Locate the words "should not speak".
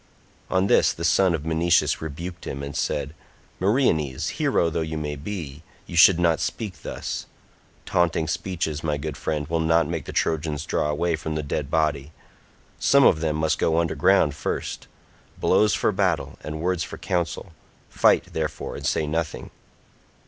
5.95-6.81